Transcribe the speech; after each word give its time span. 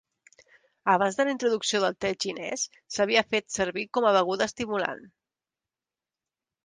Abans 0.93 1.17
de 1.17 1.25
la 1.27 1.33
introducció 1.33 1.81
del 1.83 1.97
te 2.05 2.11
xinès 2.25 2.63
s'havia 2.95 3.25
fet 3.35 3.53
servir 3.59 3.85
com 3.99 4.09
a 4.09 4.15
beguda 4.17 4.49
estimulant. 4.53 5.05